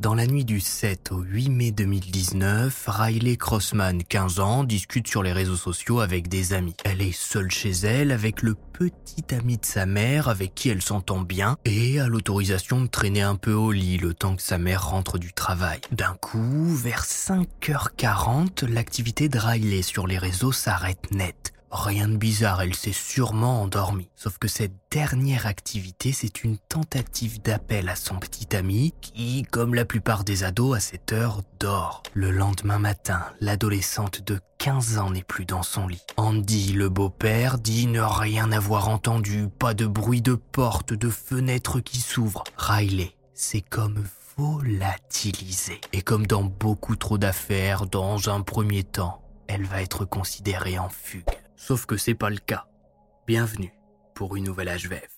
[0.00, 5.22] Dans la nuit du 7 au 8 mai 2019, Riley Crossman, 15 ans, discute sur
[5.22, 6.74] les réseaux sociaux avec des amis.
[6.84, 10.82] Elle est seule chez elle avec le petit ami de sa mère avec qui elle
[10.82, 14.58] s'entend bien et a l'autorisation de traîner un peu au lit le temps que sa
[14.58, 15.80] mère rentre du travail.
[15.92, 21.55] D'un coup, vers 5h40, l'activité de Riley sur les réseaux s'arrête net.
[21.70, 24.08] Rien de bizarre, elle s'est sûrement endormie.
[24.14, 29.74] Sauf que cette dernière activité, c'est une tentative d'appel à son petit ami qui, comme
[29.74, 32.02] la plupart des ados à cette heure, dort.
[32.14, 36.02] Le lendemain matin, l'adolescente de 15 ans n'est plus dans son lit.
[36.16, 41.80] Andy, le beau-père, dit ne rien avoir entendu, pas de bruit de porte, de fenêtre
[41.80, 42.44] qui s'ouvre.
[42.56, 44.04] Riley, c'est comme
[44.38, 45.80] volatilisé.
[45.92, 50.88] Et comme dans beaucoup trop d'affaires, dans un premier temps, elle va être considérée en
[50.88, 51.24] fugue.
[51.56, 52.66] Sauf que c'est pas le cas.
[53.26, 53.72] Bienvenue
[54.14, 55.08] pour une nouvelle HVF.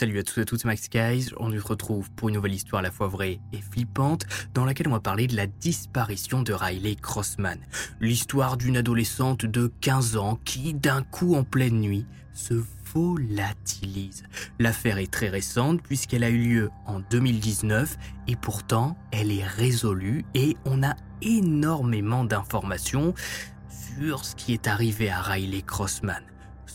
[0.00, 1.26] Salut à tous et à toutes, Max Guys.
[1.36, 4.24] On se retrouve pour une nouvelle histoire à la fois vraie et flippante,
[4.54, 7.58] dans laquelle on va parler de la disparition de Riley Crossman.
[8.00, 12.54] L'histoire d'une adolescente de 15 ans qui, d'un coup en pleine nuit, se
[12.94, 14.22] volatilise.
[14.58, 20.24] L'affaire est très récente puisqu'elle a eu lieu en 2019 et pourtant elle est résolue
[20.32, 23.12] et on a énormément d'informations
[23.98, 26.22] sur ce qui est arrivé à Riley Crossman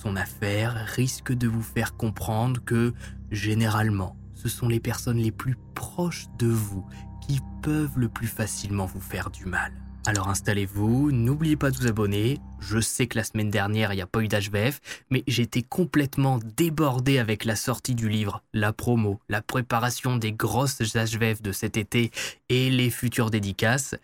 [0.05, 2.93] son affaire risque de vous faire comprendre que,
[3.31, 6.85] généralement, ce sont les personnes les plus proches de vous
[7.27, 9.71] qui peuvent le plus facilement vous faire du mal.
[10.07, 12.39] Alors installez-vous, n'oubliez pas de vous abonner.
[12.59, 16.37] Je sais que la semaine dernière, il n'y a pas eu d'HVF, mais j'étais complètement
[16.57, 21.77] débordé avec la sortie du livre, la promo, la préparation des grosses HVF de cet
[21.77, 22.11] été
[22.49, 23.95] et les futures dédicaces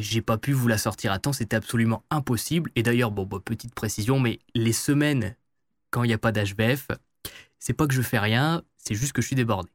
[0.00, 2.70] j'ai pas pu vous la sortir à temps, c'était absolument impossible.
[2.76, 5.34] Et d'ailleurs, bon, bah, petite précision, mais les semaines
[5.90, 6.88] quand il n'y a pas d'HBF,
[7.58, 9.70] c'est pas que je fais rien, c'est juste que je suis débordé.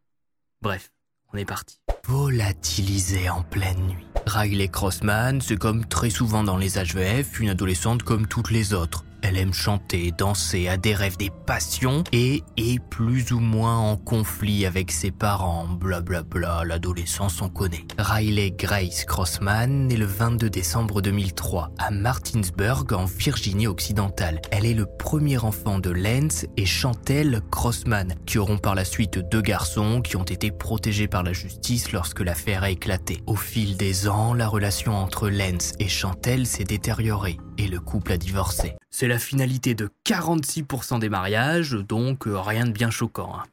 [0.61, 0.91] Bref,
[1.33, 1.79] on est parti.
[2.07, 4.07] Volatilisé en pleine nuit.
[4.25, 9.03] Riley Crossman, c'est comme très souvent dans les HVF, une adolescente comme toutes les autres.
[9.23, 13.95] Elle aime chanter, danser, a des rêves, des passions et est plus ou moins en
[13.95, 15.65] conflit avec ses parents.
[15.65, 17.85] Blablabla, bla bla, l'adolescence on connaît.
[17.97, 24.41] Riley Grace Crossman est le 22 décembre 2003 à Martinsburg en Virginie occidentale.
[24.51, 29.19] Elle est le premier enfant de Lance et Chantel Crossman, qui auront par la suite
[29.31, 33.21] deux garçons qui ont été protégés par la justice lorsque l'affaire a éclaté.
[33.25, 38.11] Au fil des ans, la relation entre Lance et Chantel s'est détériorée et le couple
[38.11, 38.75] a divorcé.
[38.89, 43.33] C'est la finalité de 46% des mariages, donc euh, rien de bien choquant.
[43.35, 43.43] Hein.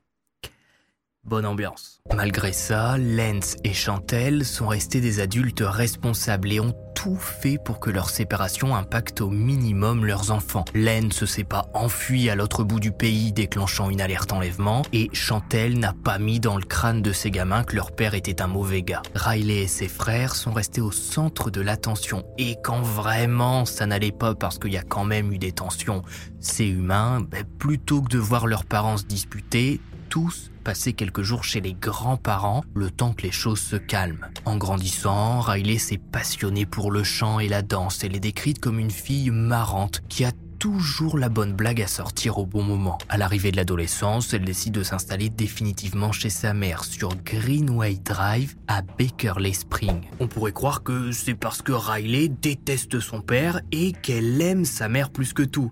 [1.24, 2.00] Bonne ambiance.
[2.16, 7.78] Malgré ça, Lance et Chantel sont restés des adultes responsables et ont tout fait pour
[7.78, 10.64] que leur séparation impacte au minimum leurs enfants.
[10.74, 15.78] Lance s'est pas enfui à l'autre bout du pays déclenchant une alerte enlèvement et Chantel
[15.78, 18.82] n'a pas mis dans le crâne de ses gamins que leur père était un mauvais
[18.82, 19.02] gars.
[19.14, 24.10] Riley et ses frères sont restés au centre de l'attention et quand vraiment ça n'allait
[24.10, 26.02] pas parce qu'il y a quand même eu des tensions,
[26.40, 29.80] c'est humain, ben, plutôt que de voir leurs parents se disputer,
[30.10, 34.26] tous passer quelques jours chez les grands-parents le temps que les choses se calment.
[34.44, 38.04] En grandissant, Riley s'est passionnée pour le chant et la danse.
[38.04, 42.38] Elle est décrite comme une fille marrante qui a toujours la bonne blague à sortir
[42.38, 42.98] au bon moment.
[43.08, 48.56] À l'arrivée de l'adolescence, elle décide de s'installer définitivement chez sa mère sur Greenway Drive
[48.68, 50.02] à Bakerley Spring.
[50.18, 54.88] On pourrait croire que c'est parce que Riley déteste son père et qu'elle aime sa
[54.88, 55.70] mère plus que tout.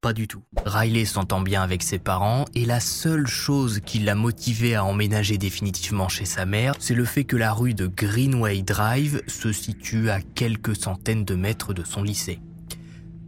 [0.00, 0.42] Pas du tout.
[0.64, 5.38] Riley s'entend bien avec ses parents et la seule chose qui l'a motivé à emménager
[5.38, 10.10] définitivement chez sa mère, c'est le fait que la rue de Greenway Drive se situe
[10.10, 12.40] à quelques centaines de mètres de son lycée.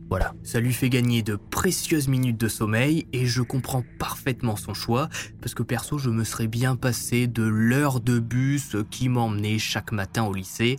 [0.09, 4.75] Voilà, ça lui fait gagner de précieuses minutes de sommeil et je comprends parfaitement son
[4.75, 5.09] choix
[5.41, 9.93] parce que perso je me serais bien passé de l'heure de bus qui m'emmenait chaque
[9.93, 10.79] matin au lycée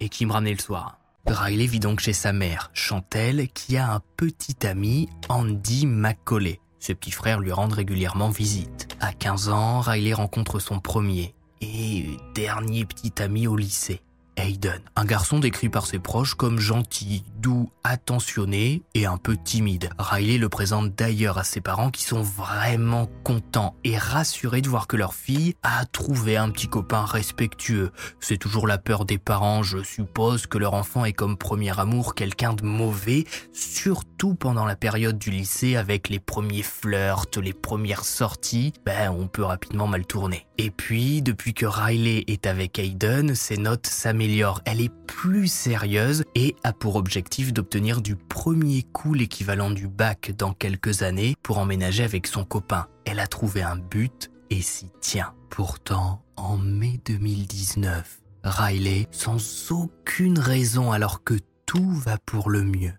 [0.00, 1.01] et qui me ramenait le soir.
[1.26, 6.60] Riley vit donc chez sa mère, Chantelle, qui a un petit ami, Andy McCauley.
[6.78, 8.88] Ses petits frères lui rendent régulièrement visite.
[9.00, 14.02] À 15 ans, Riley rencontre son premier et dernier petit ami au lycée.
[14.36, 19.90] Hayden, un garçon décrit par ses proches comme gentil, doux, attentionné et un peu timide.
[19.98, 24.86] Riley le présente d'ailleurs à ses parents qui sont vraiment contents et rassurés de voir
[24.86, 27.92] que leur fille a trouvé un petit copain respectueux.
[28.20, 32.14] C'est toujours la peur des parents, je suppose, que leur enfant est comme premier amour
[32.14, 38.04] quelqu'un de mauvais, surtout pendant la période du lycée avec les premiers flirts, les premières
[38.04, 40.46] sorties, ben on peut rapidement mal tourner.
[40.58, 44.21] Et puis, depuis que Riley est avec Hayden, ses notes s'améliorent.
[44.64, 50.32] Elle est plus sérieuse et a pour objectif d'obtenir du premier coup l'équivalent du bac
[50.38, 52.86] dans quelques années pour emménager avec son copain.
[53.04, 55.34] Elle a trouvé un but et s'y tient.
[55.50, 61.34] Pourtant, en mai 2019, Riley, sans aucune raison alors que
[61.66, 62.94] tout va pour le mieux,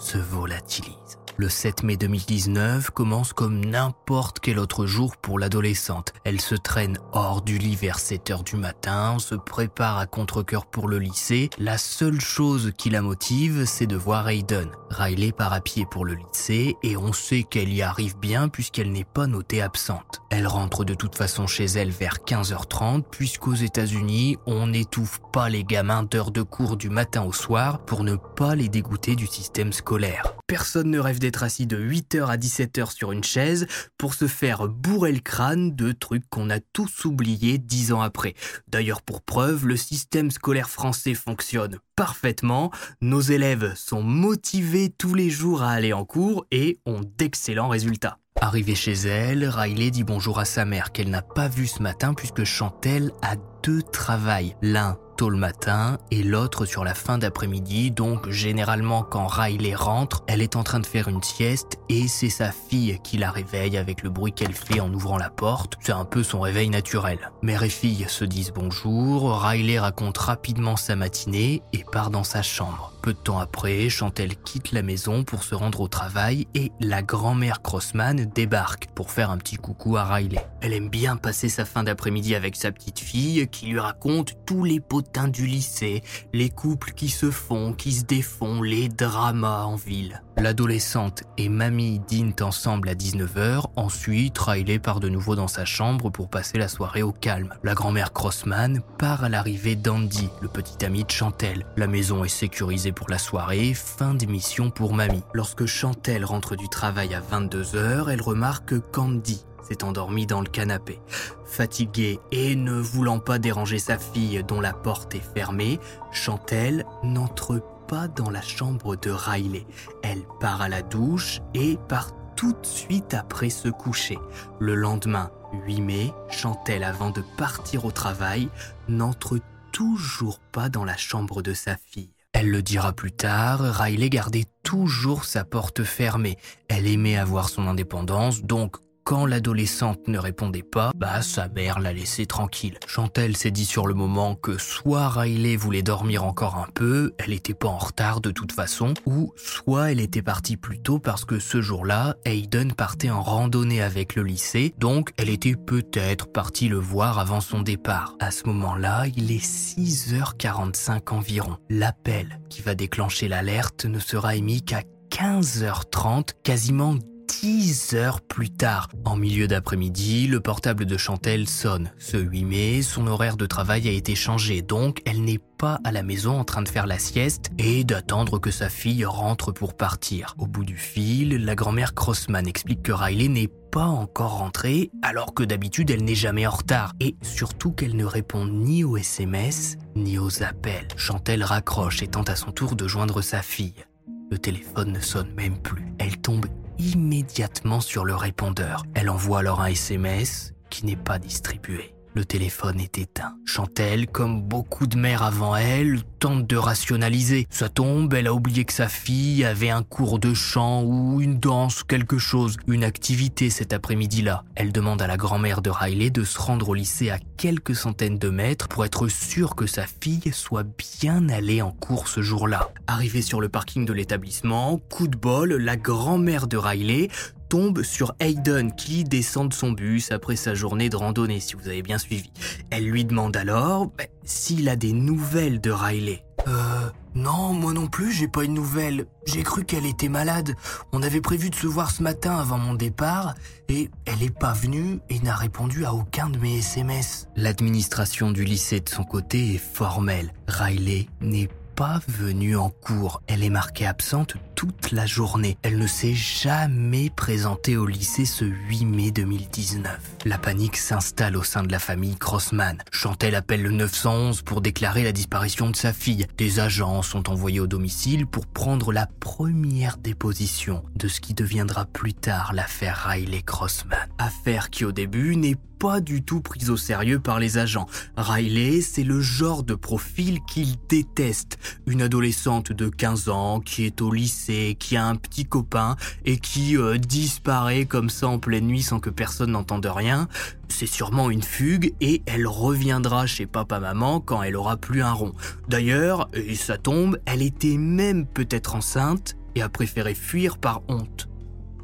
[0.00, 1.23] se volatilise.
[1.36, 6.12] Le 7 mai 2019 commence comme n'importe quel autre jour pour l'adolescente.
[6.22, 10.64] Elle se traîne hors du lit vers 7 heures du matin, se prépare à contre-cœur
[10.64, 11.50] pour le lycée.
[11.58, 14.68] La seule chose qui la motive, c'est de voir Hayden.
[14.90, 18.92] Riley part à pied pour le lycée et on sait qu'elle y arrive bien puisqu'elle
[18.92, 20.22] n'est pas notée absente.
[20.30, 25.64] Elle rentre de toute façon chez elle vers 15h30 puisqu'aux États-Unis, on n'étouffe pas les
[25.64, 29.72] gamins d'heures de cours du matin au soir pour ne pas les dégoûter du système
[29.72, 30.34] scolaire.
[30.46, 33.66] Personne ne rêve d'être assis de 8h à 17h sur une chaise
[33.96, 38.34] pour se faire bourrer le crâne de trucs qu'on a tous oubliés dix ans après.
[38.68, 45.30] D'ailleurs, pour preuve, le système scolaire français fonctionne parfaitement, nos élèves sont motivés tous les
[45.30, 48.18] jours à aller en cours et ont d'excellents résultats.
[48.38, 52.12] Arrivée chez elle, Riley dit bonjour à sa mère qu'elle n'a pas vue ce matin
[52.12, 54.56] puisque Chantel a deux travails.
[54.60, 57.90] L'un tôt le matin et l'autre sur la fin d'après-midi.
[57.90, 62.30] Donc généralement quand Riley rentre, elle est en train de faire une sieste et c'est
[62.30, 65.76] sa fille qui la réveille avec le bruit qu'elle fait en ouvrant la porte.
[65.80, 67.30] C'est un peu son réveil naturel.
[67.42, 72.42] Mère et fille se disent bonjour, Riley raconte rapidement sa matinée et part dans sa
[72.42, 72.93] chambre.
[73.04, 77.02] Peu de temps après, Chantel quitte la maison pour se rendre au travail et la
[77.02, 80.40] grand-mère Crossman débarque pour faire un petit coucou à Riley.
[80.62, 84.64] Elle aime bien passer sa fin d'après-midi avec sa petite fille qui lui raconte tous
[84.64, 86.02] les potins du lycée,
[86.32, 90.22] les couples qui se font, qui se défont, les dramas en ville.
[90.36, 96.10] L'adolescente et mamie dînent ensemble à 19h, ensuite Riley part de nouveau dans sa chambre
[96.10, 97.54] pour passer la soirée au calme.
[97.62, 101.64] La grand-mère Crossman part à l'arrivée d'Andy, le petit ami de Chantel.
[101.76, 105.22] La maison est sécurisée pour la soirée, fin d'émission pour mamie.
[105.32, 111.00] Lorsque Chantel rentre du travail à 22h, elle remarque qu'Andy s'est endormi dans le canapé.
[111.44, 115.80] Fatiguée et ne voulant pas déranger sa fille dont la porte est fermée,
[116.12, 119.66] Chantel n'entre pas dans la chambre de Riley.
[120.02, 124.18] Elle part à la douche et part tout de suite après se coucher.
[124.58, 125.30] Le lendemain,
[125.66, 128.48] 8 mai, Chantel, avant de partir au travail,
[128.88, 129.38] n'entre
[129.72, 132.13] toujours pas dans la chambre de sa fille.
[132.34, 136.36] Elle le dira plus tard, Riley gardait toujours sa porte fermée.
[136.68, 141.92] Elle aimait avoir son indépendance, donc quand l'adolescente ne répondait pas, bah sa mère la
[141.92, 142.78] laissait tranquille.
[142.86, 147.34] Chantel s'est dit sur le moment que soit Riley voulait dormir encore un peu, elle
[147.34, 151.26] était pas en retard de toute façon, ou soit elle était partie plus tôt parce
[151.26, 156.68] que ce jour-là, Hayden partait en randonnée avec le lycée, donc elle était peut-être partie
[156.68, 158.16] le voir avant son départ.
[158.20, 161.58] À ce moment-là, il est 6h45 environ.
[161.68, 166.96] L'appel qui va déclencher l'alerte ne sera émis qu'à 15h30, quasiment
[167.28, 168.88] 10 heures plus tard.
[169.04, 171.92] En milieu d'après-midi, le portable de Chantel sonne.
[171.98, 175.92] Ce 8 mai, son horaire de travail a été changé, donc elle n'est pas à
[175.92, 179.76] la maison en train de faire la sieste et d'attendre que sa fille rentre pour
[179.76, 180.34] partir.
[180.38, 185.34] Au bout du fil, la grand-mère Crossman explique que Riley n'est pas encore rentrée, alors
[185.34, 189.76] que d'habitude elle n'est jamais en retard, et surtout qu'elle ne répond ni aux SMS
[189.96, 190.88] ni aux appels.
[190.96, 193.84] Chantel raccroche et tente à son tour de joindre sa fille.
[194.30, 195.86] Le téléphone ne sonne même plus.
[195.98, 196.46] Elle tombe
[196.78, 198.84] immédiatement sur le répondeur.
[198.94, 201.93] Elle envoie alors un SMS qui n'est pas distribué.
[202.14, 203.34] Le téléphone est éteint.
[203.44, 207.46] Chantel, comme beaucoup de mères avant elle, tente de rationaliser.
[207.50, 211.38] Ça tombe, elle a oublié que sa fille avait un cours de chant ou une
[211.38, 214.44] danse, quelque chose, une activité cet après-midi-là.
[214.54, 218.18] Elle demande à la grand-mère de Riley de se rendre au lycée à quelques centaines
[218.18, 222.70] de mètres pour être sûre que sa fille soit bien allée en cours ce jour-là.
[222.86, 227.08] Arrivée sur le parking de l'établissement, coup de bol, la grand-mère de Riley
[227.54, 231.68] tombe sur Hayden qui descend de son bus après sa journée de randonnée, si vous
[231.68, 232.32] avez bien suivi.
[232.70, 236.24] Elle lui demande alors ben, s'il a des nouvelles de Riley.
[236.48, 239.06] Euh, non, moi non plus, j'ai pas une nouvelle.
[239.26, 240.56] J'ai cru qu'elle était malade.
[240.90, 243.36] On avait prévu de se voir ce matin avant mon départ,
[243.68, 247.28] et elle est pas venue et n'a répondu à aucun de mes SMS.
[247.36, 250.32] L'administration du lycée de son côté est formelle.
[250.48, 253.22] Riley n'est pas venue en cours.
[253.26, 255.58] Elle est marquée absente toute la journée.
[255.62, 259.98] Elle ne s'est jamais présentée au lycée ce 8 mai 2019.
[260.24, 262.78] La panique s'installe au sein de la famille Crossman.
[262.92, 266.26] Chantel appelle le 911 pour déclarer la disparition de sa fille.
[266.38, 271.86] Des agents sont envoyés au domicile pour prendre la première déposition de ce qui deviendra
[271.86, 274.08] plus tard l'affaire Riley Crossman.
[274.18, 277.86] Affaire qui au début n'est du tout prise au sérieux par les agents.
[278.16, 281.58] Riley, c'est le genre de profil qu'ils détestent.
[281.86, 286.38] Une adolescente de 15 ans qui est au lycée, qui a un petit copain et
[286.38, 290.26] qui euh, disparaît comme ça en pleine nuit sans que personne n'entende rien.
[290.68, 295.34] C'est sûrement une fugue et elle reviendra chez papa-maman quand elle aura plus un rond.
[295.68, 301.28] D'ailleurs, et ça tombe, elle était même peut-être enceinte et a préféré fuir par honte.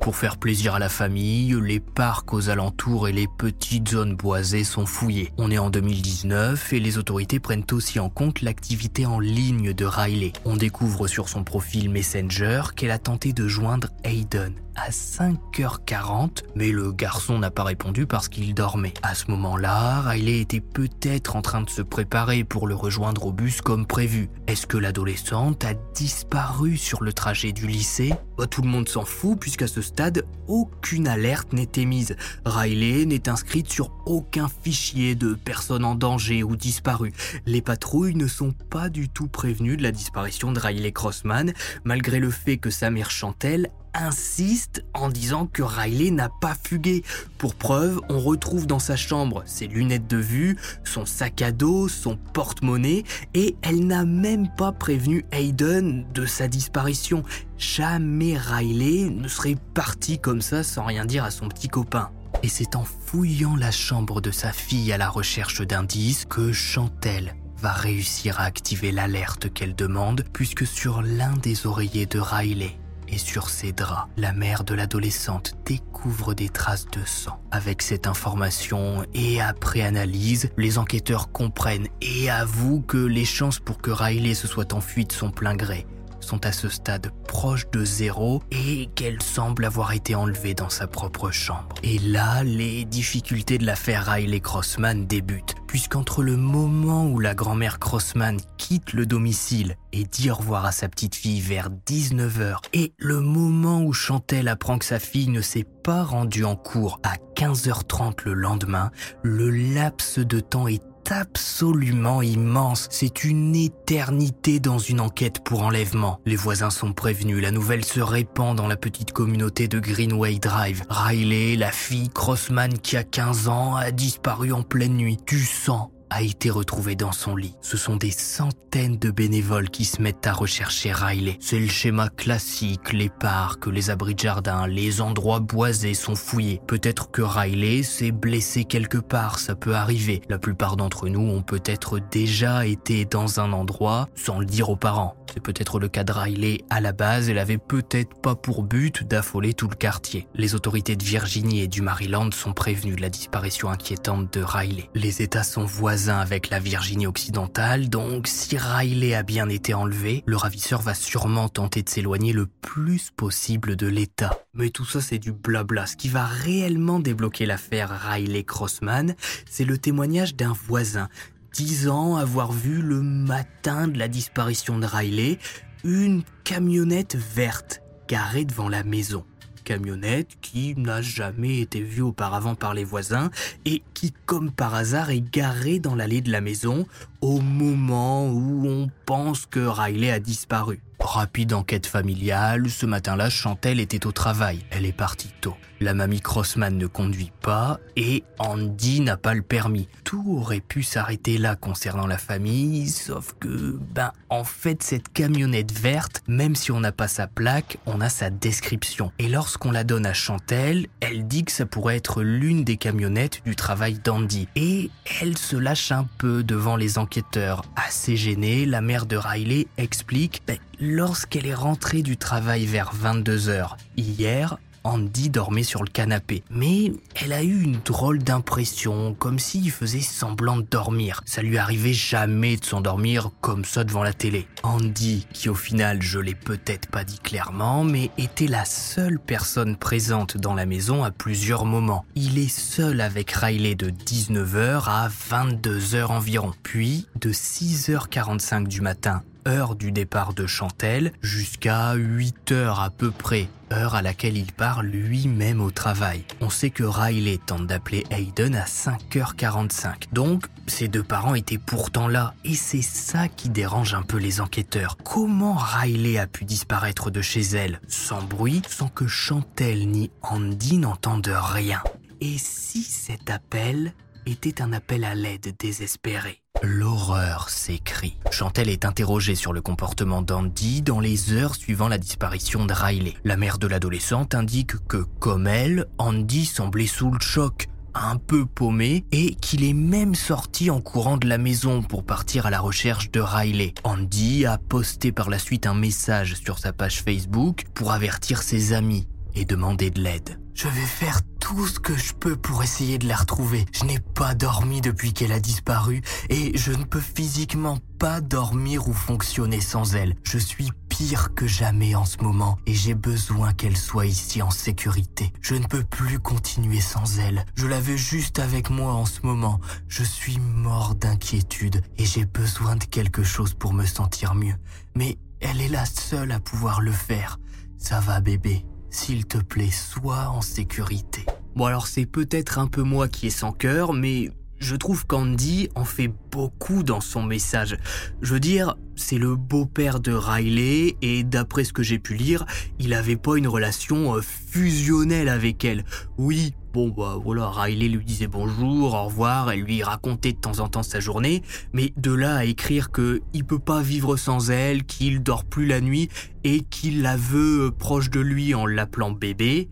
[0.00, 4.64] Pour faire plaisir à la famille, les parcs aux alentours et les petites zones boisées
[4.64, 5.30] sont fouillés.
[5.36, 9.84] On est en 2019 et les autorités prennent aussi en compte l'activité en ligne de
[9.84, 10.32] Riley.
[10.46, 16.70] On découvre sur son profil Messenger qu'elle a tenté de joindre Hayden à 5h40, mais
[16.70, 18.94] le garçon n'a pas répondu parce qu'il dormait.
[19.02, 23.32] À ce moment-là, Riley était peut-être en train de se préparer pour le rejoindre au
[23.32, 24.28] bus comme prévu.
[24.46, 28.12] Est-ce que l'adolescente a disparu sur le trajet du lycée?
[28.38, 32.16] Bah, Tout le monde s'en fout puisqu'à ce stade, aucune alerte n'est émise.
[32.44, 37.12] Riley n'est inscrite sur aucun fichier de personnes en danger ou disparues.
[37.46, 41.52] Les patrouilles ne sont pas du tout prévenues de la disparition de Riley Crossman,
[41.84, 47.02] malgré le fait que sa mère Chantel insiste en disant que Riley n'a pas fugué.
[47.38, 51.88] Pour preuve, on retrouve dans sa chambre ses lunettes de vue, son sac à dos,
[51.88, 53.04] son porte-monnaie,
[53.34, 57.22] et elle n'a même pas prévenu Hayden de sa disparition.
[57.58, 62.10] Jamais Riley ne serait parti comme ça sans rien dire à son petit copain.
[62.42, 67.34] Et c'est en fouillant la chambre de sa fille à la recherche d'indices que Chantel
[67.60, 72.78] va réussir à activer l'alerte qu'elle demande, puisque sur l'un des oreillers de Riley,
[73.10, 77.40] et sur ses draps, la mère de l'adolescente découvre des traces de sang.
[77.50, 83.78] Avec cette information et après analyse, les enquêteurs comprennent et avouent que les chances pour
[83.78, 85.86] que Riley se soit en fuite sont plein gré
[86.20, 90.86] sont à ce stade proche de zéro et qu'elle semble avoir été enlevée dans sa
[90.86, 91.74] propre chambre.
[91.82, 97.78] Et là, les difficultés de l'affaire Riley Crossman débutent, puisqu'entre le moment où la grand-mère
[97.78, 102.92] Crossman quitte le domicile et dit au revoir à sa petite fille vers 19h et
[102.98, 107.16] le moment où Chantel apprend que sa fille ne s'est pas rendue en cours à
[107.36, 108.90] 15h30 le lendemain,
[109.22, 112.88] le laps de temps est absolument immense.
[112.90, 116.20] C'est une éternité dans une enquête pour enlèvement.
[116.26, 120.82] Les voisins sont prévenus, la nouvelle se répand dans la petite communauté de Greenway Drive.
[120.88, 125.18] Riley, la fille Crossman qui a 15 ans, a disparu en pleine nuit.
[125.26, 127.54] Du sang a été retrouvé dans son lit.
[127.62, 131.38] Ce sont des centaines de bénévoles qui se mettent à rechercher Riley.
[131.40, 136.60] C'est le schéma classique, les parcs, les abris de jardin, les endroits boisés sont fouillés.
[136.66, 140.20] Peut-être que Riley s'est blessé quelque part, ça peut arriver.
[140.28, 144.76] La plupart d'entre nous ont peut-être déjà été dans un endroit sans le dire aux
[144.76, 145.14] parents.
[145.32, 146.58] C'est peut-être le cas de Riley.
[146.70, 150.26] À la base, elle avait peut-être pas pour but d'affoler tout le quartier.
[150.34, 154.90] Les autorités de Virginie et du Maryland sont prévenues de la disparition inquiétante de Riley.
[154.94, 160.22] Les États sont voisins avec la Virginie occidentale, donc si Riley a bien été enlevé,
[160.24, 164.40] le ravisseur va sûrement tenter de s'éloigner le plus possible de l'État.
[164.54, 165.86] Mais tout ça, c'est du blabla.
[165.86, 169.14] Ce qui va réellement débloquer l'affaire Riley Crossman,
[169.50, 171.08] c'est le témoignage d'un voisin
[171.52, 175.38] disant avoir vu le matin de la disparition de Riley
[175.84, 179.24] une camionnette verte garée devant la maison.
[179.64, 183.30] Camionnette qui n'a jamais été vue auparavant par les voisins
[183.64, 186.86] et qui, comme par hasard, est garée dans l'allée de la maison
[187.20, 190.80] au moment où on pense que Riley a disparu.
[191.00, 194.64] Rapide enquête familiale, ce matin-là, Chantel était au travail.
[194.70, 195.56] Elle est partie tôt.
[195.80, 199.88] La mamie Crossman ne conduit pas et Andy n'a pas le permis.
[200.04, 205.72] Tout aurait pu s'arrêter là concernant la famille, sauf que, ben, en fait, cette camionnette
[205.72, 209.10] verte, même si on n'a pas sa plaque, on a sa description.
[209.18, 213.42] Et lorsqu'on la donne à Chantel, elle dit que ça pourrait être l'une des camionnettes
[213.46, 214.48] du travail d'Andy.
[214.56, 214.90] Et
[215.22, 217.62] elle se lâche un peu devant les enquêteurs.
[217.74, 223.76] Assez gênée, la mère de Riley explique, ben, lorsqu'elle est rentrée du travail vers 22h,
[223.96, 226.42] hier, Andy dormait sur le canapé.
[226.50, 231.20] Mais elle a eu une drôle d'impression, comme s'il faisait semblant de dormir.
[231.26, 234.48] Ça lui arrivait jamais de s'endormir comme ça devant la télé.
[234.62, 239.76] Andy, qui au final, je l'ai peut-être pas dit clairement, mais était la seule personne
[239.76, 242.06] présente dans la maison à plusieurs moments.
[242.14, 246.52] Il est seul avec Riley de 19h à 22h environ.
[246.62, 253.10] Puis, de 6h45 du matin heure du départ de Chantel jusqu'à 8 heures à peu
[253.10, 256.24] près, heure à laquelle il part lui-même au travail.
[256.40, 260.12] On sait que Riley tente d'appeler Hayden à 5h45.
[260.12, 262.34] Donc, ses deux parents étaient pourtant là.
[262.44, 264.96] Et c'est ça qui dérange un peu les enquêteurs.
[265.04, 270.78] Comment Riley a pu disparaître de chez elle, sans bruit, sans que Chantel ni Andy
[270.78, 271.82] n'entendent rien
[272.20, 273.92] Et si cet appel
[274.30, 278.18] était un appel à l'aide désespéré L'horreur s'écrit.
[278.30, 283.14] Chantel est interrogée sur le comportement d'Andy dans les heures suivant la disparition de Riley.
[283.24, 288.46] La mère de l'adolescente indique que, comme elle, Andy semblait sous le choc un peu
[288.46, 292.60] paumé et qu'il est même sorti en courant de la maison pour partir à la
[292.60, 293.74] recherche de Riley.
[293.84, 298.74] Andy a posté par la suite un message sur sa page Facebook pour avertir ses
[298.74, 300.39] amis et demander de l'aide.
[300.62, 303.64] Je vais faire tout ce que je peux pour essayer de la retrouver.
[303.72, 308.86] Je n'ai pas dormi depuis qu'elle a disparu et je ne peux physiquement pas dormir
[308.86, 310.16] ou fonctionner sans elle.
[310.22, 314.50] Je suis pire que jamais en ce moment et j'ai besoin qu'elle soit ici en
[314.50, 315.32] sécurité.
[315.40, 317.46] Je ne peux plus continuer sans elle.
[317.54, 319.60] Je la veux juste avec moi en ce moment.
[319.88, 324.56] Je suis mort d'inquiétude et j'ai besoin de quelque chose pour me sentir mieux.
[324.94, 327.40] Mais elle est la seule à pouvoir le faire.
[327.78, 328.66] Ça va bébé.
[328.90, 331.24] S'il te plaît, sois en sécurité.
[331.54, 335.68] Bon alors c'est peut-être un peu moi qui est sans cœur, mais je trouve qu'Andy
[335.74, 337.76] en fait beaucoup dans son message.
[338.20, 342.44] Je veux dire, c'est le beau-père de Riley et d'après ce que j'ai pu lire,
[342.78, 345.84] il avait pas une relation euh, fusionnelle avec elle.
[346.18, 350.60] Oui, bon bah voilà, Riley lui disait bonjour, au revoir, elle lui racontait de temps
[350.60, 354.50] en temps sa journée, mais de là à écrire que il peut pas vivre sans
[354.50, 356.08] elle, qu'il dort plus la nuit
[356.44, 359.68] et qu'il la veut euh, proche de lui en l'appelant bébé,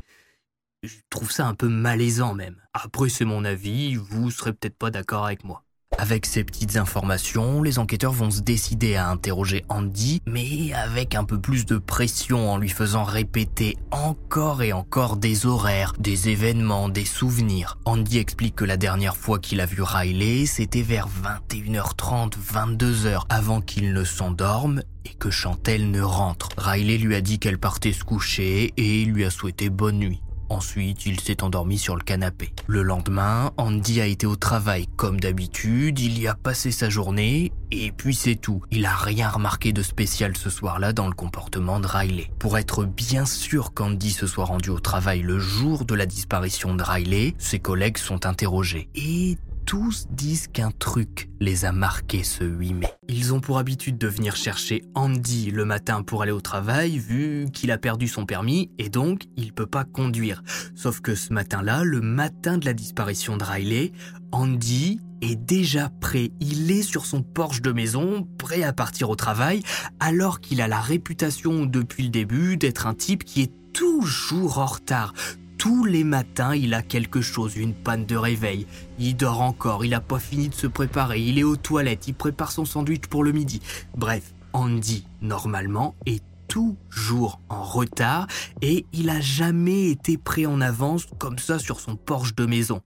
[0.82, 2.56] je trouve ça un peu malaisant même.
[2.72, 5.64] Après, c'est mon avis, vous serez peut-être pas d'accord avec moi.
[6.00, 11.24] Avec ces petites informations, les enquêteurs vont se décider à interroger Andy, mais avec un
[11.24, 16.88] peu plus de pression en lui faisant répéter encore et encore des horaires, des événements,
[16.88, 17.78] des souvenirs.
[17.84, 23.60] Andy explique que la dernière fois qu'il a vu Riley, c'était vers 21h30, 22h, avant
[23.60, 26.50] qu'il ne s'endorme et que Chantel ne rentre.
[26.58, 30.22] Riley lui a dit qu'elle partait se coucher et lui a souhaité bonne nuit.
[30.48, 32.52] Ensuite, il s'est endormi sur le canapé.
[32.66, 37.52] Le lendemain, Andy a été au travail comme d'habitude, il y a passé sa journée,
[37.70, 38.62] et puis c'est tout.
[38.70, 42.30] Il a rien remarqué de spécial ce soir-là dans le comportement de Riley.
[42.38, 46.74] Pour être bien sûr qu'Andy se soit rendu au travail le jour de la disparition
[46.74, 48.88] de Riley, ses collègues sont interrogés.
[48.94, 49.36] Et
[49.68, 52.86] tous disent qu'un truc les a marqués ce 8 mai.
[53.06, 57.44] Ils ont pour habitude de venir chercher Andy le matin pour aller au travail vu
[57.52, 60.42] qu'il a perdu son permis et donc il peut pas conduire.
[60.74, 63.92] Sauf que ce matin-là, le matin de la disparition de Riley,
[64.32, 66.30] Andy est déjà prêt.
[66.40, 69.62] Il est sur son porche de maison, prêt à partir au travail,
[70.00, 74.66] alors qu'il a la réputation depuis le début d'être un type qui est toujours en
[74.66, 75.12] retard,
[75.58, 78.66] tous les matins, il a quelque chose, une panne de réveil.
[78.98, 82.14] Il dort encore, il n'a pas fini de se préparer, il est aux toilettes, il
[82.14, 83.60] prépare son sandwich pour le midi.
[83.96, 88.26] Bref, Andy, normalement, est toujours en retard
[88.62, 92.80] et il a jamais été prêt en avance comme ça sur son porche de maison.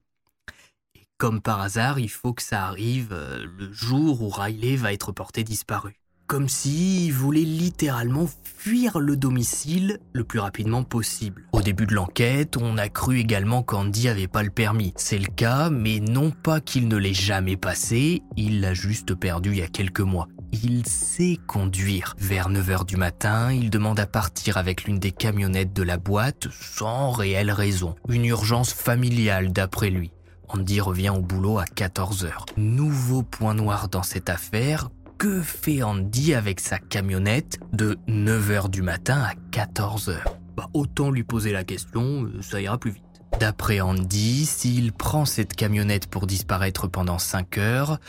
[0.97, 4.93] Et comme par hasard, il faut que ça arrive euh, le jour où Riley va
[4.93, 6.02] être porté disparu
[6.33, 11.47] comme s'il voulait littéralement fuir le domicile le plus rapidement possible.
[11.53, 14.95] Au début de l'enquête, on a cru également qu'Andy avait pas le permis.
[14.97, 19.51] C'est le cas, mais non pas qu'il ne l'ait jamais passé, il l'a juste perdu
[19.51, 20.27] il y a quelques mois.
[20.55, 22.15] Il sait conduire.
[22.19, 26.49] Vers 9h du matin, il demande à partir avec l'une des camionnettes de la boîte
[26.51, 27.95] sans réelle raison.
[28.09, 30.13] Une urgence familiale d'après lui.
[30.49, 32.47] Andy revient au boulot à 14h.
[32.57, 34.89] Nouveau point noir dans cette affaire,
[35.23, 40.17] que fait Andy avec sa camionnette de 9h du matin à 14h
[40.57, 43.05] Bah autant lui poser la question, euh, ça ira plus vite.
[43.39, 48.01] D'après Andy, s'il prend cette camionnette pour disparaître pendant 5 heures,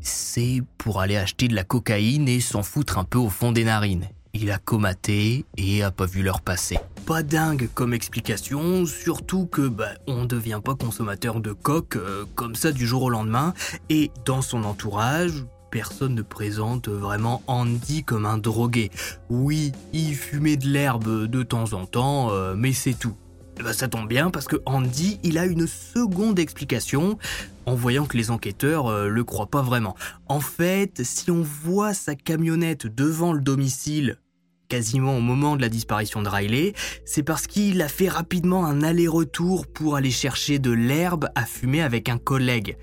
[0.00, 3.64] c'est pour aller acheter de la cocaïne et s'en foutre un peu au fond des
[3.64, 4.06] narines.
[4.32, 6.78] Il a comaté et a pas vu l'heure passer.
[7.04, 12.54] Pas dingue comme explication, surtout que bah, on devient pas consommateur de coke euh, comme
[12.54, 13.54] ça du jour au lendemain,
[13.88, 18.90] et dans son entourage, personne ne présente vraiment Andy comme un drogué.
[19.28, 23.14] Oui, il fumait de l'herbe de temps en temps, euh, mais c'est tout.
[23.58, 27.18] Eh ben, ça tombe bien parce que Andy, il a une seconde explication
[27.66, 29.94] en voyant que les enquêteurs euh, le croient pas vraiment.
[30.28, 34.18] En fait, si on voit sa camionnette devant le domicile
[34.70, 36.72] quasiment au moment de la disparition de Riley,
[37.04, 41.82] c'est parce qu'il a fait rapidement un aller-retour pour aller chercher de l'herbe à fumer
[41.82, 42.78] avec un collègue.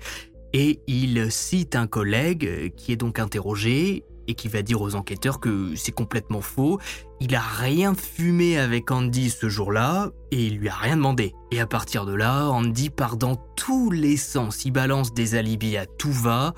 [0.52, 5.40] Et il cite un collègue qui est donc interrogé et qui va dire aux enquêteurs
[5.40, 6.78] que c'est complètement faux.
[7.20, 11.34] Il a rien fumé avec Andy ce jour-là et il lui a rien demandé.
[11.50, 14.64] Et à partir de là, Andy part dans tous les sens.
[14.64, 16.54] Il balance des alibis à tout va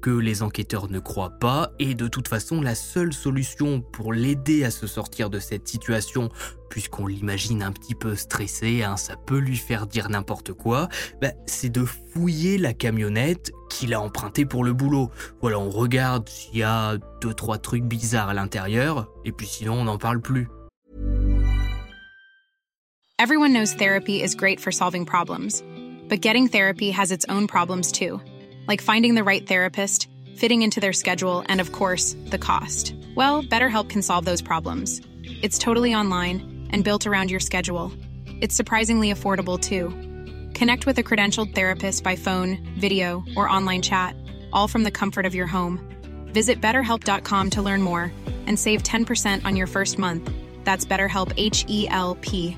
[0.00, 4.64] que les enquêteurs ne croient pas et de toute façon la seule solution pour l'aider
[4.64, 6.30] à se sortir de cette situation
[6.70, 10.88] puisqu'on l'imagine un petit peu stressé, hein, ça peut lui faire dire n'importe quoi,
[11.20, 15.10] bah, c'est de fouiller la camionnette qu'il a empruntée pour le boulot.
[15.42, 19.74] Voilà, on regarde s'il y a deux trois trucs bizarres à l'intérieur et puis sinon
[19.74, 20.48] on n'en parle plus.
[23.18, 25.62] Everyone knows therapy is great for solving problems,
[26.08, 28.18] but getting therapy has its own problems too.
[28.70, 32.94] like finding the right therapist, fitting into their schedule, and of course, the cost.
[33.16, 35.00] Well, BetterHelp can solve those problems.
[35.42, 37.92] It's totally online and built around your schedule.
[38.40, 39.88] It's surprisingly affordable too.
[40.54, 44.14] Connect with a credentialed therapist by phone, video, or online chat,
[44.52, 45.78] all from the comfort of your home.
[46.32, 48.12] Visit betterhelp.com to learn more
[48.46, 50.30] and save 10% on your first month.
[50.64, 52.56] That's BetterHelp H E L P.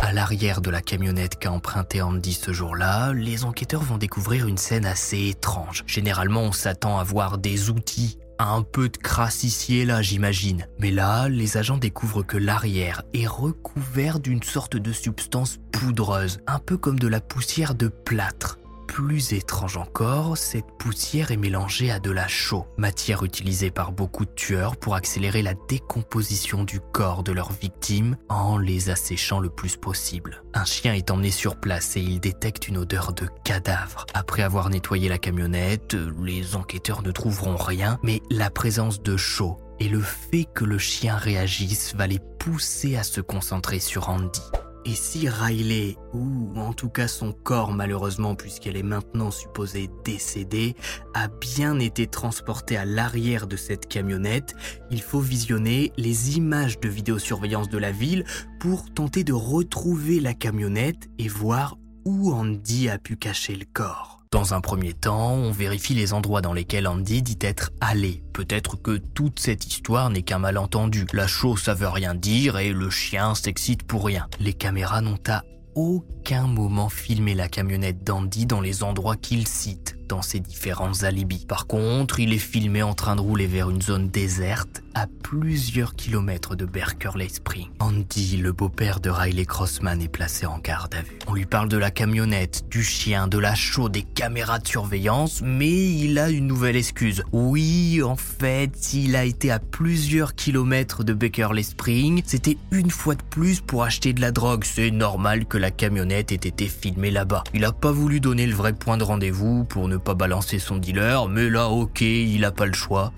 [0.00, 4.58] À l'arrière de la camionnette qu'a emprunté Andy ce jour-là, les enquêteurs vont découvrir une
[4.58, 5.82] scène assez étrange.
[5.86, 10.66] Généralement, on s'attend à voir des outils un peu de crasse ici là, j'imagine.
[10.78, 16.58] Mais là, les agents découvrent que l'arrière est recouvert d'une sorte de substance poudreuse, un
[16.58, 18.58] peu comme de la poussière de plâtre.
[18.86, 24.24] Plus étrange encore, cette poussière est mélangée à de la chaux, matière utilisée par beaucoup
[24.24, 29.50] de tueurs pour accélérer la décomposition du corps de leurs victimes en les asséchant le
[29.50, 30.42] plus possible.
[30.54, 34.06] Un chien est emmené sur place et il détecte une odeur de cadavre.
[34.14, 39.58] Après avoir nettoyé la camionnette, les enquêteurs ne trouveront rien, mais la présence de chaux
[39.80, 44.42] et le fait que le chien réagisse va les pousser à se concentrer sur Andy.
[44.86, 50.76] Et si Riley, ou en tout cas son corps malheureusement puisqu'elle est maintenant supposée décédée,
[51.14, 54.54] a bien été transporté à l'arrière de cette camionnette,
[54.90, 58.24] il faut visionner les images de vidéosurveillance de la ville
[58.60, 64.13] pour tenter de retrouver la camionnette et voir où Andy a pu cacher le corps.
[64.34, 68.24] Dans un premier temps, on vérifie les endroits dans lesquels Andy dit être allé.
[68.32, 71.06] Peut-être que toute cette histoire n'est qu'un malentendu.
[71.12, 74.26] La chose, ça veut rien dire et le chien s'excite pour rien.
[74.40, 75.44] Les caméras n'ont à
[75.76, 81.44] aucun moment filmé la camionnette d'Andy dans les endroits qu'il cite dans ses différents alibis.
[81.46, 85.94] Par contre, il est filmé en train de rouler vers une zone déserte à plusieurs
[85.96, 87.66] kilomètres de Berkeley Spring.
[87.80, 91.18] Andy, le beau-père de Riley Crossman, est placé en garde à vue.
[91.26, 95.42] On lui parle de la camionnette, du chien, de la chaux, des caméras de surveillance,
[95.44, 97.24] mais il a une nouvelle excuse.
[97.32, 102.22] Oui, en fait, il a été à plusieurs kilomètres de Berkeley Spring.
[102.24, 104.64] C'était une fois de plus pour acheter de la drogue.
[104.64, 107.44] C'est normal que la camionnette ait été filmée là-bas.
[107.52, 110.76] Il a pas voulu donner le vrai point de rendez-vous pour ne pas balancer son
[110.76, 113.12] dealer, mais là, ok, il a pas le choix.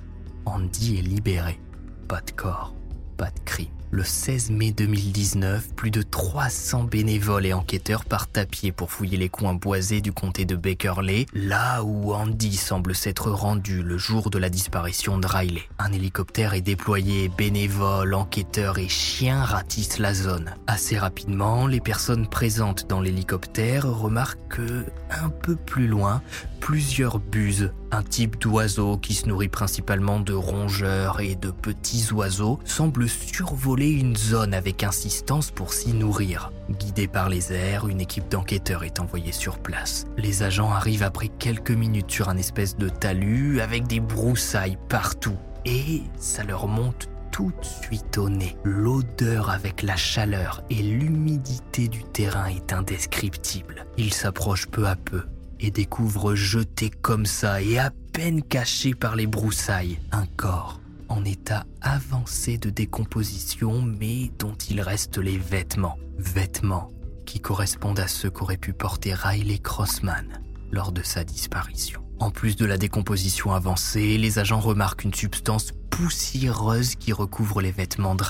[0.45, 1.61] Andy est libéré.
[2.09, 2.75] Pas de corps,
[3.17, 3.76] pas de crime.
[3.97, 9.17] Le 16 mai 2019, plus de 300 bénévoles et enquêteurs partent à pied pour fouiller
[9.17, 14.29] les coins boisés du comté de Bakerley, là où Andy semble s'être rendu le jour
[14.29, 15.63] de la disparition de Riley.
[15.79, 20.55] Un hélicoptère est déployé, bénévoles, enquêteurs et chiens ratissent la zone.
[20.67, 26.21] Assez rapidement, les personnes présentes dans l'hélicoptère remarquent que, un peu plus loin,
[26.61, 32.59] plusieurs buses, un type d'oiseau qui se nourrit principalement de rongeurs et de petits oiseaux,
[32.67, 36.53] semblent survoler une zone avec insistance pour s'y nourrir.
[36.69, 40.07] Guidé par les airs, une équipe d'enquêteurs est envoyée sur place.
[40.19, 45.39] Les agents arrivent après quelques minutes sur un espèce de talus avec des broussailles partout.
[45.65, 48.57] Et ça leur monte tout de suite au nez.
[48.63, 53.87] L'odeur avec la chaleur et l'humidité du terrain est indescriptible.
[53.97, 55.23] Ils s'approchent peu à peu
[55.61, 61.25] et découvrent jeté comme ça et à peine caché par les broussailles un corps en
[61.25, 65.99] état avancé de décomposition mais dont il reste les vêtements.
[66.19, 66.91] Vêtements
[67.27, 70.41] qui correspondent à ceux qu'aurait pu porter Riley Crossman
[70.71, 72.06] lors de sa disparition.
[72.19, 77.71] En plus de la décomposition avancée, les agents remarquent une substance poussiéreuse qui recouvre les
[77.71, 78.25] vêtements de.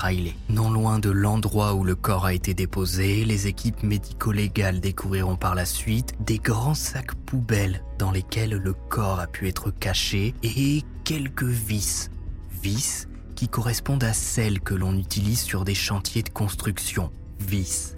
[0.49, 5.55] Non loin de l'endroit où le corps a été déposé, les équipes médico-légales découvriront par
[5.55, 10.83] la suite des grands sacs poubelles dans lesquels le corps a pu être caché et
[11.03, 12.09] quelques vis.
[12.61, 17.11] Vis qui correspondent à celles que l'on utilise sur des chantiers de construction.
[17.39, 17.96] Vis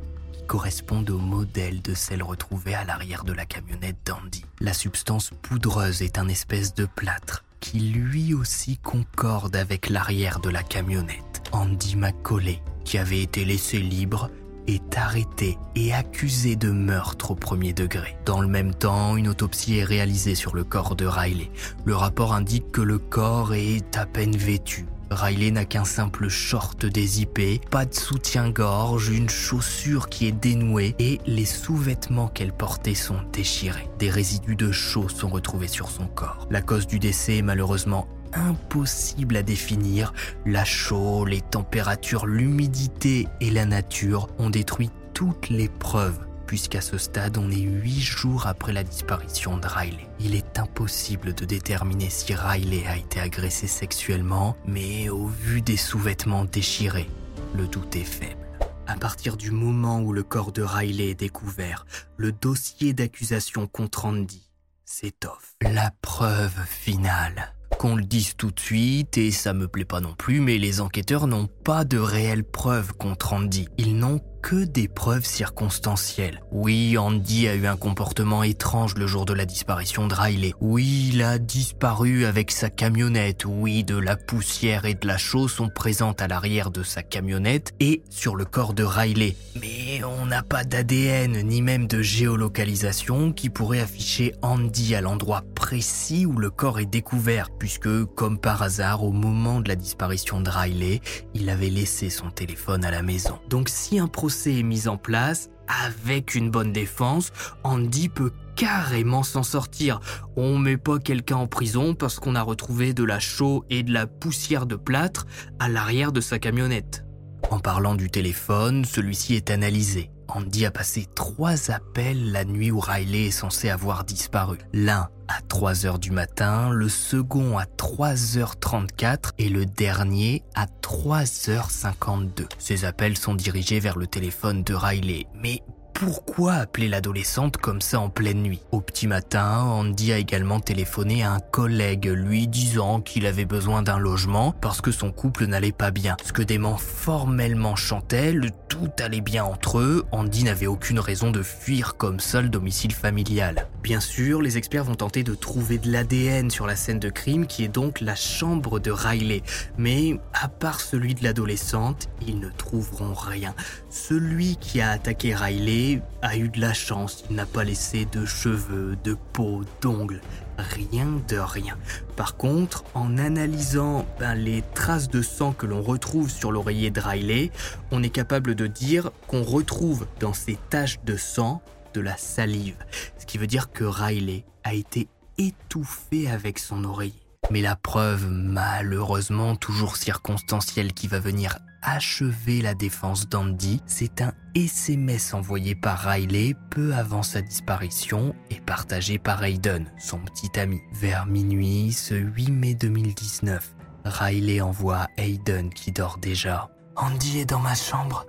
[0.49, 4.43] correspondent au modèle de celle retrouvée à l'arrière de la camionnette d'Andy.
[4.59, 10.49] La substance poudreuse est un espèce de plâtre qui lui aussi concorde avec l'arrière de
[10.49, 11.43] la camionnette.
[11.51, 14.31] Andy McCauley, qui avait été laissé libre,
[14.65, 18.17] est arrêté et accusé de meurtre au premier degré.
[18.25, 21.51] Dans le même temps, une autopsie est réalisée sur le corps de Riley.
[21.85, 26.85] Le rapport indique que le corps est à peine vêtu, Riley n'a qu'un simple short
[26.85, 33.19] dézippé, pas de soutien-gorge, une chaussure qui est dénouée et les sous-vêtements qu'elle portait sont
[33.33, 33.89] déchirés.
[33.97, 36.47] Des résidus de chaux sont retrouvés sur son corps.
[36.51, 40.13] La cause du décès est malheureusement impossible à définir.
[40.45, 46.97] La chaux, les températures, l'humidité et la nature ont détruit toutes les preuves puisqu'à ce
[46.97, 50.07] stade, on est huit jours après la disparition de Riley.
[50.19, 55.77] Il est impossible de déterminer si Riley a été agressé sexuellement, mais au vu des
[55.77, 57.07] sous-vêtements déchirés,
[57.53, 58.49] le doute est faible.
[58.87, 61.85] À partir du moment où le corps de Riley est découvert,
[62.17, 64.49] le dossier d'accusation contre Andy
[64.85, 65.53] s'étoffe.
[65.61, 67.53] La preuve finale.
[67.77, 70.81] Qu'on le dise tout de suite, et ça me plaît pas non plus, mais les
[70.81, 73.69] enquêteurs n'ont pas de réelles preuves contre Andy.
[73.77, 76.41] Ils n'ont que des preuves circonstancielles.
[76.51, 80.53] Oui, Andy a eu un comportement étrange le jour de la disparition de Riley.
[80.59, 83.45] Oui, il a disparu avec sa camionnette.
[83.45, 87.73] Oui, de la poussière et de la chaux sont présentes à l'arrière de sa camionnette
[87.79, 89.35] et sur le corps de Riley.
[89.61, 95.43] Mais on n'a pas d'ADN ni même de géolocalisation qui pourrait afficher Andy à l'endroit
[95.55, 100.41] précis où le corps est découvert, puisque, comme par hasard, au moment de la disparition
[100.41, 101.01] de Riley,
[101.33, 103.39] il avait laissé son téléphone à la maison.
[103.49, 105.49] Donc si un est mis en place,
[105.85, 107.31] avec une bonne défense,
[107.63, 109.99] Andy peut carrément s'en sortir.
[110.35, 113.93] On met pas quelqu'un en prison parce qu'on a retrouvé de la chaux et de
[113.93, 115.25] la poussière de plâtre
[115.59, 117.05] à l'arrière de sa camionnette.
[117.51, 120.11] En parlant du téléphone, celui-ci est analysé.
[120.29, 124.57] Andy a passé trois appels la nuit où Riley est censé avoir disparu.
[124.73, 132.47] L'un à 3h du matin, le second à 3h34 et le dernier à 3h52.
[132.57, 135.25] Ces appels sont dirigés vers le téléphone de Riley.
[135.35, 135.61] Mais
[135.99, 138.61] pourquoi appeler l'adolescente comme ça en pleine nuit?
[138.71, 143.81] Au petit matin, Andy a également téléphoné à un collègue lui disant qu'il avait besoin
[143.81, 146.15] d'un logement parce que son couple n'allait pas bien.
[146.23, 151.31] Ce que dément formellement chantait, le tout allait bien entre eux, Andy n'avait aucune raison
[151.31, 153.67] de fuir comme seul domicile familial.
[153.83, 157.45] Bien sûr, les experts vont tenter de trouver de l'ADN sur la scène de crime
[157.45, 159.43] qui est donc la chambre de Riley.
[159.77, 163.53] Mais à part celui de l'adolescente, ils ne trouveront rien.
[163.89, 165.88] Celui qui a attaqué Riley
[166.21, 170.21] a eu de la chance, il n'a pas laissé de cheveux, de peau, d'ongles,
[170.57, 171.77] rien de rien.
[172.15, 176.99] Par contre, en analysant ben, les traces de sang que l'on retrouve sur l'oreiller de
[176.99, 177.51] Riley,
[177.91, 181.61] on est capable de dire qu'on retrouve dans ces taches de sang
[181.93, 182.77] de la salive.
[183.17, 187.13] Ce qui veut dire que Riley a été étouffé avec son oreiller.
[187.51, 194.33] Mais la preuve, malheureusement toujours circonstancielle, qui va venir achever la défense d'Andy, c'est un
[194.55, 200.81] SMS envoyé par Riley peu avant sa disparition et partagé par Hayden, son petit ami.
[200.93, 206.69] Vers minuit, ce 8 mai 2019, Riley envoie à Hayden qui dort déjà.
[206.95, 208.25] Andy est dans ma chambre.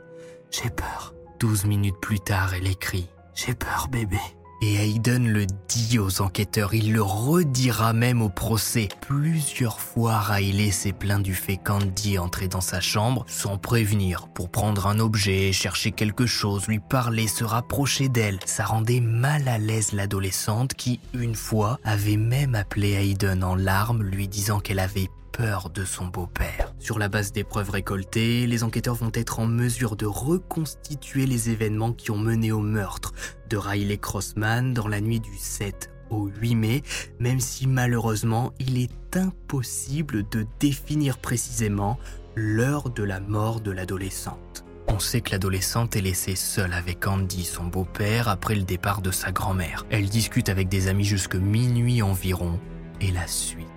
[0.51, 1.15] J'ai peur.
[1.41, 3.09] 12 minutes plus tard, elle écrit.
[3.35, 4.19] J'ai peur, bébé.
[4.63, 8.89] Et Hayden le dit aux enquêteurs, il le redira même au procès.
[9.01, 14.51] Plusieurs fois, Riley s'est plaint du fait qu'Andy entrait dans sa chambre sans prévenir, pour
[14.51, 18.39] prendre un objet, chercher quelque chose, lui parler, se rapprocher d'elle.
[18.45, 24.03] Ça rendait mal à l'aise l'adolescente qui, une fois, avait même appelé Hayden en larmes,
[24.03, 26.75] lui disant qu'elle avait peur de son beau-père.
[26.79, 31.49] Sur la base des preuves récoltées, les enquêteurs vont être en mesure de reconstituer les
[31.49, 33.15] événements qui ont mené au meurtre
[33.51, 36.83] de Riley Crossman dans la nuit du 7 au 8 mai,
[37.19, 41.99] même si malheureusement il est impossible de définir précisément
[42.35, 44.65] l'heure de la mort de l'adolescente.
[44.89, 49.11] On sait que l'adolescente est laissée seule avec Andy, son beau-père, après le départ de
[49.11, 49.87] sa grand-mère.
[49.91, 52.59] Elle discute avec des amis jusque minuit environ,
[53.01, 53.70] et la suite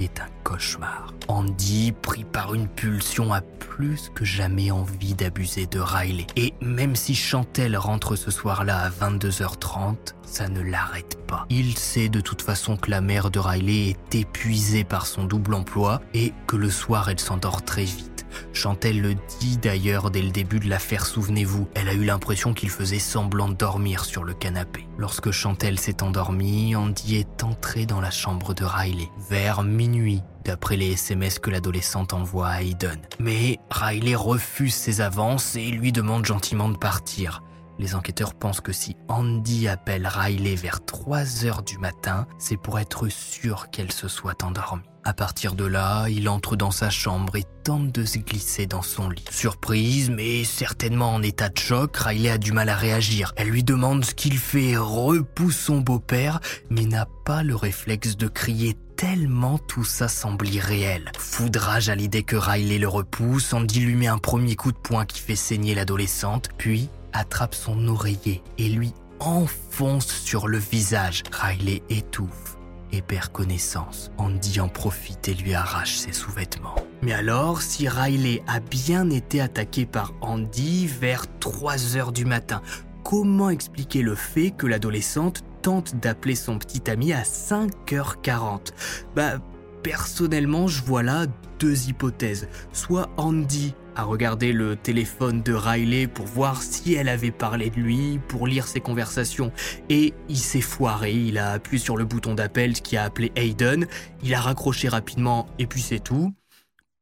[0.00, 1.14] est un cauchemar.
[1.28, 6.26] Andy, pris par une pulsion, a plus que jamais envie d'abuser de Riley.
[6.36, 11.46] Et même si Chantel rentre ce soir-là à 22h30, ça ne l'arrête pas.
[11.50, 15.54] Il sait de toute façon que la mère de Riley est épuisée par son double
[15.54, 18.09] emploi et que le soir elle s'endort très vite.
[18.52, 21.68] Chantel le dit d'ailleurs dès le début de l'affaire, souvenez-vous.
[21.74, 24.86] Elle a eu l'impression qu'il faisait semblant de dormir sur le canapé.
[24.98, 29.08] Lorsque Chantel s'est endormie, Andy est entré dans la chambre de Riley.
[29.28, 32.98] Vers minuit, d'après les SMS que l'adolescente envoie à Hayden.
[33.18, 37.42] Mais Riley refuse ses avances et lui demande gentiment de partir.
[37.80, 42.78] Les enquêteurs pensent que si Andy appelle Riley vers 3 heures du matin, c'est pour
[42.78, 44.82] être sûr qu'elle se soit endormie.
[45.02, 48.82] À partir de là, il entre dans sa chambre et tente de se glisser dans
[48.82, 49.24] son lit.
[49.30, 53.32] Surprise, mais certainement en état de choc, Riley a du mal à réagir.
[53.38, 58.28] Elle lui demande ce qu'il fait, repousse son beau-père, mais n'a pas le réflexe de
[58.28, 61.10] crier tellement tout ça semble irréel.
[61.18, 65.06] Foudrage à l'idée que Riley le repousse, Andy lui met un premier coup de poing
[65.06, 71.22] qui fait saigner l'adolescente, puis attrape son oreiller et lui enfonce sur le visage.
[71.32, 72.56] Riley étouffe
[72.92, 74.10] et perd connaissance.
[74.18, 76.74] Andy en profite et lui arrache ses sous-vêtements.
[77.02, 82.62] Mais alors, si Riley a bien été attaqué par Andy vers 3 heures du matin,
[83.04, 88.72] comment expliquer le fait que l'adolescente tente d'appeler son petit ami à 5h40
[89.14, 89.38] Bah,
[89.82, 91.26] personnellement, je vois là
[91.58, 92.48] deux hypothèses.
[92.72, 97.80] Soit Andy a regardé le téléphone de Riley pour voir si elle avait parlé de
[97.80, 99.52] lui, pour lire ses conversations,
[99.88, 103.86] et il s'est foiré, il a appuyé sur le bouton d'appel qui a appelé Hayden,
[104.22, 106.34] il a raccroché rapidement et puis c'est tout.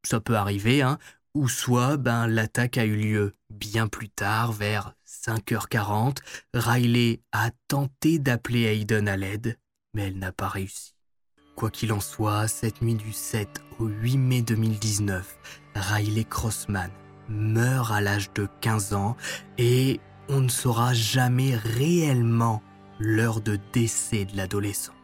[0.04, 0.98] Ça peut arriver, hein.
[1.34, 6.18] Ou soit, ben, l'attaque a eu lieu bien plus tard, vers 5h40.
[6.54, 9.58] Riley a tenté d'appeler Hayden à l'aide,
[9.94, 10.94] mais elle n'a pas réussi.
[11.54, 13.48] Quoi qu'il en soit, cette nuit du 7
[13.80, 15.38] au 8 mai 2019,
[15.74, 16.90] Riley Crossman
[17.28, 19.16] meurt à l'âge de 15 ans
[19.58, 22.62] et on ne saura jamais réellement
[22.98, 24.94] l'heure de décès de l'adolescente.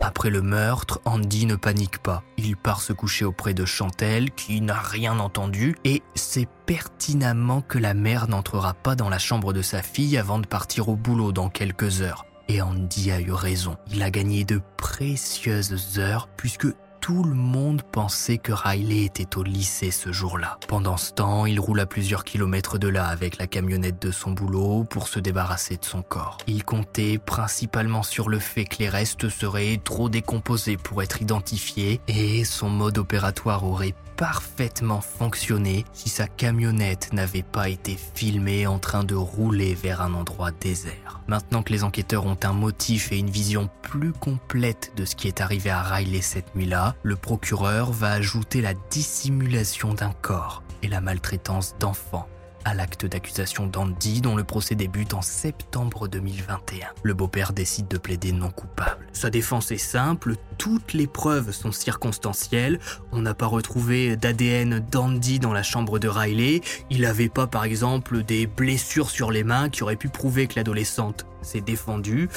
[0.00, 2.24] Après le meurtre, Andy ne panique pas.
[2.36, 7.78] Il part se coucher auprès de Chantel, qui n'a rien entendu, et sait pertinemment que
[7.78, 11.30] la mère n'entrera pas dans la chambre de sa fille avant de partir au boulot
[11.30, 12.26] dans quelques heures.
[12.48, 13.76] Et Andy a eu raison.
[13.92, 16.66] Il a gagné de précieuses heures puisque
[17.02, 20.56] tout le monde pensait que Riley était au lycée ce jour-là.
[20.68, 24.30] Pendant ce temps, il roule à plusieurs kilomètres de là avec la camionnette de son
[24.30, 26.38] boulot pour se débarrasser de son corps.
[26.46, 32.00] Il comptait principalement sur le fait que les restes seraient trop décomposés pour être identifiés
[32.06, 38.78] et son mode opératoire aurait parfaitement fonctionné si sa camionnette n'avait pas été filmée en
[38.78, 41.20] train de rouler vers un endroit désert.
[41.26, 45.26] Maintenant que les enquêteurs ont un motif et une vision plus complète de ce qui
[45.26, 50.88] est arrivé à Riley cette nuit-là, le procureur va ajouter la dissimulation d'un corps et
[50.88, 52.28] la maltraitance d'enfants
[52.64, 56.88] à l'acte d'accusation d'Andy dont le procès débute en septembre 2021.
[57.02, 59.06] Le beau-père décide de plaider non coupable.
[59.12, 62.78] Sa défense est simple, toutes les preuves sont circonstancielles,
[63.10, 67.64] on n'a pas retrouvé d'ADN d'Andy dans la chambre de Riley, il n'avait pas par
[67.64, 72.28] exemple des blessures sur les mains qui auraient pu prouver que l'adolescente s'est défendue.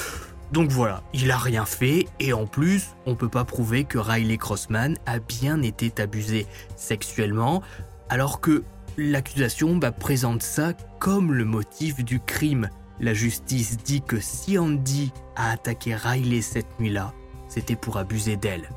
[0.52, 4.38] Donc voilà, il a rien fait et en plus, on peut pas prouver que Riley
[4.38, 7.62] Crossman a bien été abusé sexuellement
[8.08, 8.62] alors que
[8.98, 12.70] L'accusation bah, présente ça comme le motif du crime.
[12.98, 17.12] La justice dit que si Andy a attaqué Riley cette nuit-là,
[17.46, 18.70] c'était pour abuser d'elle.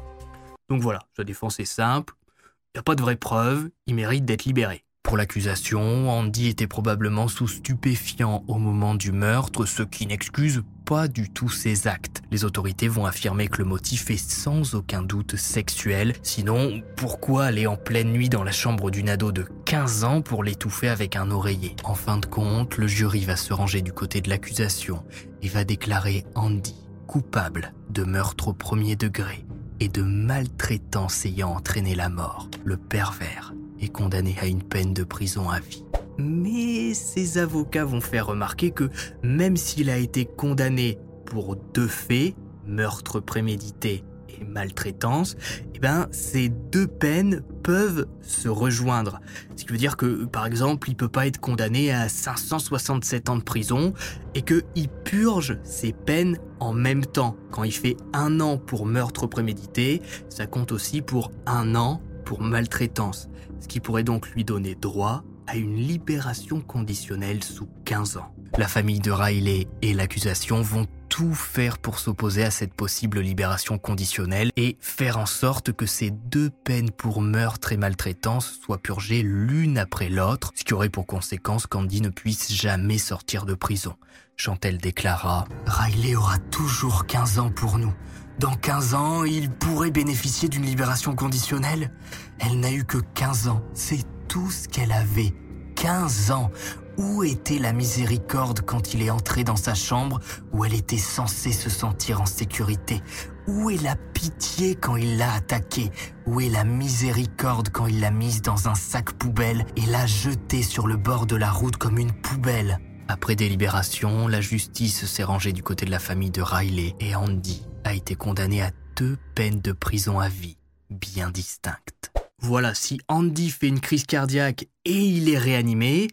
[0.68, 4.26] Donc voilà, sa défense est simple, il n'y a pas de vraies preuves, il mérite
[4.26, 4.84] d'être libéré.
[5.04, 11.08] Pour l'accusation, Andy était probablement sous stupéfiant au moment du meurtre, ce qui n'excuse pas
[11.08, 12.22] du tout ses actes.
[12.32, 17.66] Les autorités vont affirmer que le motif est sans aucun doute sexuel, sinon pourquoi aller
[17.66, 21.32] en pleine nuit dans la chambre d'une ado de 15 ans pour l'étouffer avec un
[21.32, 21.76] oreiller?
[21.84, 25.04] En fin de compte, le jury va se ranger du côté de l'accusation
[25.42, 26.76] et va déclarer Andy
[27.08, 29.44] coupable de meurtre au premier degré
[29.80, 32.48] et de maltraitance ayant entraîné la mort.
[32.64, 35.84] Le pervers est condamné à une peine de prison à vie.
[36.18, 38.90] Mais ses avocats vont faire remarquer que
[39.24, 45.38] même s'il a été condamné pour deux faits, meurtre prémédité et maltraitance,
[45.74, 49.22] eh ben, ces deux peines peuvent se rejoindre.
[49.56, 53.38] Ce qui veut dire que, par exemple, il peut pas être condamné à 567 ans
[53.38, 53.94] de prison
[54.36, 57.38] et qu'il purge ses peines en même temps.
[57.52, 62.42] Quand il fait un an pour meurtre prémédité, ça compte aussi pour un an pour
[62.42, 63.28] maltraitance,
[63.60, 68.34] ce qui pourrait donc lui donner droit à une libération conditionnelle sous 15 ans.
[68.58, 73.78] La famille de Riley et l'accusation vont tout faire pour s'opposer à cette possible libération
[73.78, 79.24] conditionnelle et faire en sorte que ces deux peines pour meurtre et maltraitance soient purgées
[79.24, 83.96] l'une après l'autre, ce qui aurait pour conséquence qu'Andy ne puisse jamais sortir de prison.
[84.38, 87.94] Chantel déclara Riley aura toujours 15 ans pour nous.
[88.40, 91.92] Dans 15 ans, il pourrait bénéficier d'une libération conditionnelle.
[92.40, 93.62] Elle n'a eu que 15 ans.
[93.74, 95.34] C'est tout ce qu'elle avait.
[95.76, 96.50] 15 ans.
[96.98, 100.22] Où était la miséricorde quand il est entré dans sa chambre
[100.54, 103.02] où elle était censée se sentir en sécurité?
[103.46, 105.92] Où est la pitié quand il l'a attaquée?
[106.26, 110.64] Où est la miséricorde quand il l'a mise dans un sac poubelle et l'a jetée
[110.64, 112.80] sur le bord de la route comme une poubelle?
[113.10, 117.69] Après délibération, la justice s'est rangée du côté de la famille de Riley et Andy
[117.84, 120.58] a été condamné à deux peines de prison à vie,
[120.90, 122.12] bien distinctes.
[122.42, 126.08] Voilà, si Andy fait une crise cardiaque et il est réanimé,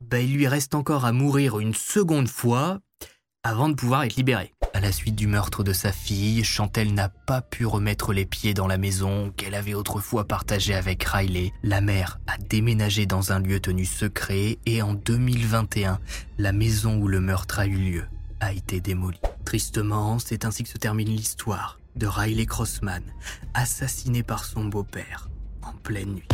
[0.00, 2.80] bah, il lui reste encore à mourir une seconde fois
[3.42, 4.52] avant de pouvoir être libéré.
[4.74, 8.54] À la suite du meurtre de sa fille, Chantel n'a pas pu remettre les pieds
[8.54, 11.52] dans la maison qu'elle avait autrefois partagée avec Riley.
[11.62, 16.00] La mère a déménagé dans un lieu tenu secret et en 2021,
[16.38, 18.04] la maison où le meurtre a eu lieu
[18.40, 19.20] a été démolie.
[19.48, 23.02] Tristement, c'est ainsi que se termine l'histoire de Riley Crossman,
[23.54, 25.30] assassiné par son beau-père
[25.62, 26.28] en pleine nuit.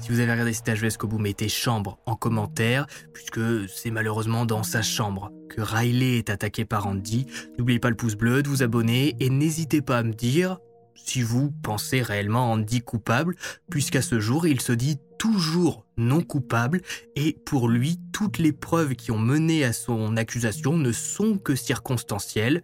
[0.00, 4.46] Si vous avez regardé cet HVS jusqu'au bout, mettez chambre en commentaire, puisque c'est malheureusement
[4.46, 7.28] dans sa chambre que Riley est attaqué par Andy.
[7.56, 10.58] N'oubliez pas le pouce bleu, de vous abonner, et n'hésitez pas à me dire
[10.96, 13.36] si vous pensez réellement Andy coupable,
[13.70, 16.82] puisqu'à ce jour, il se dit toujours non coupable,
[17.14, 21.54] et pour lui, toutes les preuves qui ont mené à son accusation ne sont que
[21.54, 22.62] circonstancielles,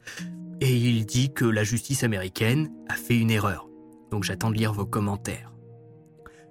[0.60, 3.68] et il dit que la justice américaine a fait une erreur.
[4.10, 5.51] Donc j'attends de lire vos commentaires.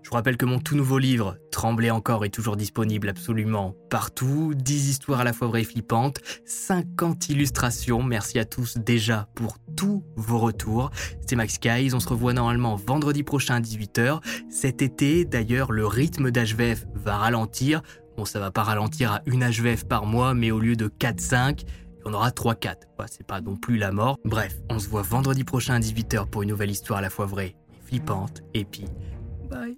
[0.04, 4.54] Je vous rappelle que mon tout nouveau livre, Trembler encore, est toujours disponible absolument partout.
[4.56, 8.02] 10 histoires à la fois vraies et flippantes, 50 illustrations.
[8.02, 10.92] Merci à tous déjà pour tous vos retours.
[11.28, 14.22] C'est Max Guys, on se revoit normalement vendredi prochain à 18h.
[14.50, 17.82] Cet été, d'ailleurs, le rythme d'HVF va ralentir.
[18.18, 21.62] Bon, ça va pas ralentir à une HVF par mois, mais au lieu de 4-5,
[22.06, 22.76] on aura 3-4.
[23.08, 24.18] c'est pas non plus la mort.
[24.26, 27.26] Bref, on se voit vendredi prochain à 18h pour une nouvelle histoire à la fois
[27.26, 28.42] vraie et flippante.
[28.54, 28.86] Et puis,
[29.50, 29.78] bye